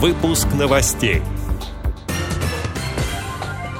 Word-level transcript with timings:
Выпуск 0.00 0.46
новостей. 0.56 1.22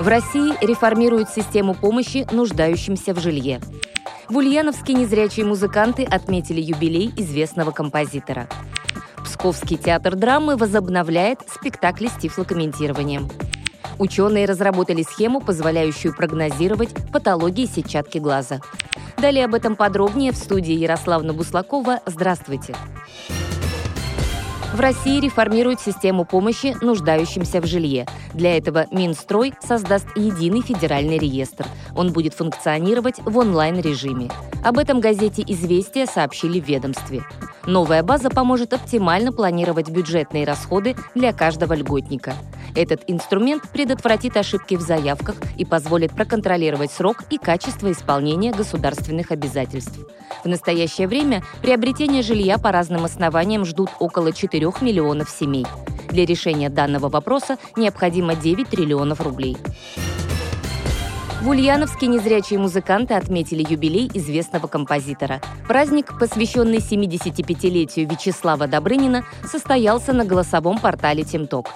В 0.00 0.08
России 0.08 0.52
реформируют 0.67 1.30
систему 1.30 1.75
помощи 1.75 2.26
нуждающимся 2.33 3.14
в 3.14 3.21
жилье. 3.21 3.60
В 4.28 4.36
Ульяновске 4.39 4.94
незрячие 4.94 5.46
музыканты 5.46 6.02
отметили 6.02 6.60
юбилей 6.60 7.12
известного 7.17 7.70
композитора. 7.70 8.48
Псковский 9.25 9.77
театр 9.77 10.16
драмы 10.16 10.57
возобновляет 10.57 11.39
спектакли 11.49 12.09
с 12.09 12.21
тифлокомментированием. 12.21 13.29
Ученые 14.00 14.46
разработали 14.46 15.05
схему, 15.05 15.41
позволяющую 15.41 16.12
прогнозировать 16.12 16.93
патологии 17.12 17.66
сетчатки 17.66 18.19
глаза. 18.19 18.59
Далее 19.19 19.45
об 19.45 19.55
этом 19.55 19.77
подробнее 19.77 20.32
в 20.32 20.37
студии 20.37 20.75
Ярославна 20.75 21.32
Буслакова. 21.32 22.00
Здравствуйте! 22.07 22.75
В 24.79 24.81
России 24.81 25.19
реформируют 25.21 25.81
систему 25.81 26.25
помощи 26.25 26.77
нуждающимся 26.81 27.61
в 27.61 27.67
жилье. 27.67 28.07
Для 28.32 28.57
этого 28.57 28.86
Минстрой 28.93 29.53
создаст 29.61 30.07
единый 30.14 30.63
федеральный 30.63 31.19
реестр. 31.19 31.67
Он 31.96 32.12
будет 32.12 32.32
функционировать 32.34 33.16
в 33.24 33.36
онлайн-режиме. 33.38 34.30
Об 34.64 34.78
этом 34.78 35.00
газете 35.00 35.42
«Известия» 35.45 36.06
сообщили 36.06 36.60
в 36.60 36.69
ведомстве. 36.69 37.24
Новая 37.68 38.02
база 38.02 38.30
поможет 38.30 38.72
оптимально 38.72 39.30
планировать 39.30 39.90
бюджетные 39.90 40.46
расходы 40.46 40.96
для 41.14 41.34
каждого 41.34 41.74
льготника. 41.74 42.32
Этот 42.74 43.02
инструмент 43.08 43.68
предотвратит 43.70 44.38
ошибки 44.38 44.74
в 44.74 44.80
заявках 44.80 45.36
и 45.58 45.66
позволит 45.66 46.12
проконтролировать 46.12 46.91
срок 46.91 47.24
и 47.28 47.36
качество 47.36 47.92
исполнения 47.92 48.52
государственных 48.52 49.32
обязательств. 49.32 49.98
В 50.42 50.48
настоящее 50.48 51.08
время 51.08 51.42
приобретение 51.60 52.22
жилья 52.22 52.56
по 52.56 52.72
разным 52.72 53.04
основаниям 53.04 53.66
ждут 53.66 53.91
около 54.00 54.32
4 54.32 54.66
миллионов 54.80 55.28
семей. 55.28 55.66
Для 56.08 56.24
решения 56.24 56.70
данного 56.70 57.10
вопроса 57.10 57.58
необходимо 57.77 58.34
9 58.34 58.66
триллионов 58.66 59.20
рублей. 59.20 59.58
В 61.41 61.50
Ульяновске 61.50 62.08
незрячие 62.08 62.58
музыканты 62.58 63.14
отметили 63.14 63.64
юбилей 63.69 64.11
известного 64.12 64.67
композитора. 64.67 65.41
Праздник, 65.69 66.19
посвященный 66.19 66.78
75-летию 66.78 68.08
Вячеслава 68.11 68.67
Добрынина, 68.67 69.25
состоялся 69.45 70.12
на 70.12 70.25
голосовом 70.25 70.80
портале 70.80 71.22
«Тимток». 71.22 71.69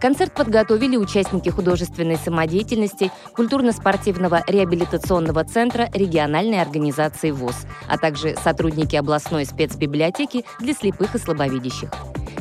Концерт 0.00 0.32
подготовили 0.32 0.96
участники 0.96 1.50
художественной 1.50 2.16
самодеятельности 2.16 3.12
культурно-спортивного 3.34 4.42
реабилитационного 4.46 5.44
центра 5.44 5.90
региональной 5.92 6.62
организации 6.62 7.30
ВОЗ, 7.30 7.66
а 7.88 7.98
также 7.98 8.36
сотрудники 8.42 8.96
областной 8.96 9.44
спецбиблиотеки 9.44 10.46
для 10.60 10.72
слепых 10.72 11.14
и 11.14 11.18
слабовидящих. 11.18 11.90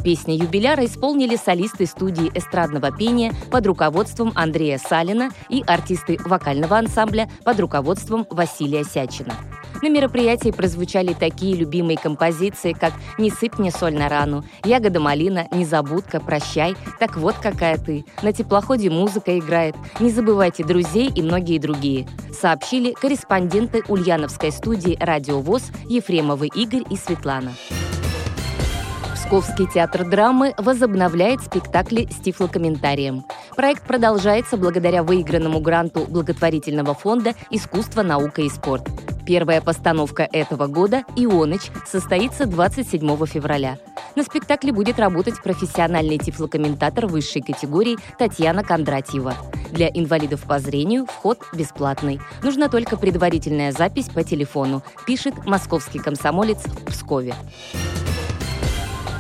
Песни 0.10 0.32
юбиляра 0.32 0.86
исполнили 0.86 1.36
солисты 1.36 1.86
студии 1.86 2.32
эстрадного 2.34 2.92
пения 2.92 3.32
под 3.52 3.68
руководством 3.68 4.32
Андрея 4.34 4.80
Салина 4.80 5.30
и 5.50 5.64
артисты 5.68 6.18
вокального 6.26 6.80
ансамбля 6.80 7.30
под 7.46 7.60
руководством 7.60 8.26
Василия 8.32 8.84
Сячина. 8.84 9.36
На 9.84 9.90
мероприятии 9.90 10.50
прозвучали 10.50 11.14
такие 11.14 11.56
любимые 11.56 11.96
композиции, 11.96 12.74
как 12.74 12.94
«Не 13.20 13.30
сыпь 13.30 13.60
мне 13.60 13.70
соль 13.70 13.94
на 13.94 14.10
рану», 14.10 14.44
«Ягода 14.66 15.00
малина», 15.00 15.48
«Незабудка», 15.52 16.20
«Прощай», 16.20 16.76
«Так 17.00 17.16
вот 17.16 17.36
какая 17.36 17.78
ты», 17.78 18.04
«На 18.24 18.34
теплоходе 18.34 18.90
музыка 18.90 19.38
играет», 19.38 19.76
«Не 20.00 20.10
забывайте 20.10 20.64
друзей» 20.64 21.12
и 21.16 21.22
многие 21.22 21.60
другие, 21.60 22.08
сообщили 22.34 22.94
корреспонденты 22.94 23.84
Ульяновской 23.88 24.52
студии 24.52 24.98
«Радио 25.00 25.40
ВОЗ» 25.40 25.70
Ефремовы 25.88 26.48
Игорь 26.48 26.86
и 26.90 26.96
Светлана. 26.96 27.54
Московский 29.32 29.68
театр 29.68 30.10
драмы 30.10 30.56
возобновляет 30.58 31.42
спектакли 31.42 32.08
с 32.10 32.16
тифлокомментарием. 32.16 33.26
Проект 33.56 33.84
продолжается 33.84 34.58
благодаря 34.58 35.04
выигранному 35.04 35.60
гранту 35.60 36.08
благотворительного 36.10 36.96
фонда 36.96 37.36
«Искусство, 37.52 38.02
наука 38.02 38.42
и 38.42 38.50
спорт». 38.50 38.90
Первая 39.28 39.62
постановка 39.62 40.28
этого 40.34 40.66
года 40.66 41.04
«Ионыч» 41.16 41.70
состоится 41.86 42.48
27 42.48 43.26
февраля. 43.28 43.78
На 44.16 44.24
спектакле 44.24 44.72
будет 44.72 44.98
работать 44.98 45.44
профессиональный 45.44 46.18
тифлокомментатор 46.18 47.06
высшей 47.06 47.44
категории 47.44 48.00
Татьяна 48.18 48.64
Кондратьева. 48.64 49.36
Для 49.72 49.90
инвалидов 49.90 50.42
по 50.48 50.58
зрению 50.58 51.06
вход 51.06 51.38
бесплатный. 51.54 52.20
Нужна 52.42 52.68
только 52.68 52.98
предварительная 52.98 53.74
запись 53.74 54.10
по 54.10 54.24
телефону, 54.24 54.82
пишет 55.06 55.46
московский 55.46 56.00
комсомолец 56.00 56.64
в 56.64 56.86
Пскове. 56.86 57.36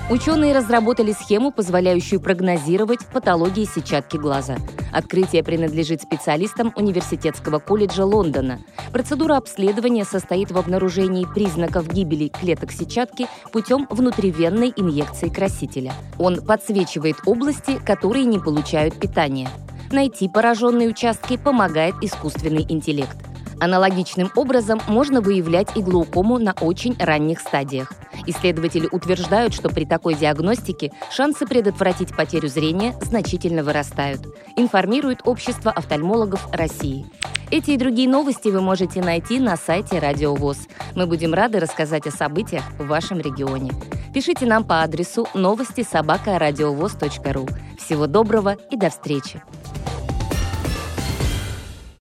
Ученые 0.10 0.56
разработали 0.56 1.12
схему, 1.12 1.52
позволяющую 1.52 2.20
прогнозировать 2.20 3.06
патологии 3.14 3.66
сетчатки 3.66 4.18
глаза. 4.18 4.56
Открытие 4.92 5.44
принадлежит 5.44 6.02
специалистам 6.02 6.74
Университетского 6.76 7.60
колледжа 7.60 8.06
Лондона. 8.06 8.60
Процедура 8.92 9.38
обследования 9.38 10.06
состоит 10.06 10.50
в 10.50 10.58
обнаружении 10.58 11.28
признаков 11.32 11.88
гибели 11.88 12.30
клеток 12.30 12.72
сетчатки 12.72 13.28
путем 13.52 13.86
внутривенной 13.92 14.74
инъекции 14.76 15.30
красителя. 15.30 15.94
Он 16.18 16.44
подсвечивает 16.44 17.18
области, 17.28 17.78
которые 17.78 18.26
не 18.26 18.40
получают 18.40 18.96
питания. 18.96 19.48
Найти 19.92 20.28
пораженные 20.28 20.90
участки 20.90 21.38
помогает 21.38 21.94
искусственный 22.02 22.66
интеллект. 22.68 23.29
Аналогичным 23.60 24.32
образом 24.36 24.82
можно 24.88 25.22
выявлять 25.22 25.76
и 25.76 25.82
глаукому 25.82 26.38
на 26.40 26.54
очень 26.62 26.96
ранних 26.98 27.40
стадиях. 27.40 27.92
Исследователи 28.26 28.88
утверждают, 28.92 29.54
что 29.54 29.70
при 29.70 29.86
такой 29.86 30.16
диагностике 30.16 30.92
шансы 31.12 31.46
предотвратить 31.46 32.16
потерю 32.16 32.48
зрения 32.48 32.96
значительно 33.02 33.64
вырастают, 33.64 34.22
информирует 34.56 35.22
Общество 35.26 35.72
офтальмологов 35.72 36.48
России. 36.52 37.06
Эти 37.52 37.72
и 37.72 37.78
другие 37.78 38.08
новости 38.08 38.50
вы 38.50 38.62
можете 38.62 39.02
найти 39.02 39.40
на 39.40 39.58
сайте 39.58 40.00
Радио 40.00 40.36
ВОЗ. 40.36 40.68
Мы 40.96 41.08
будем 41.08 41.34
рады 41.34 41.60
рассказать 41.60 42.06
о 42.06 42.12
событиях 42.12 42.64
в 42.78 42.86
вашем 42.88 43.20
регионе. 43.20 43.72
Пишите 44.14 44.46
нам 44.46 44.64
по 44.64 44.84
адресу 44.84 45.28
новости 45.34 45.84
собака 45.84 46.40
ру. 46.40 47.48
Всего 47.78 48.08
доброго 48.08 48.56
и 48.70 48.78
до 48.78 48.90
встречи! 48.90 49.42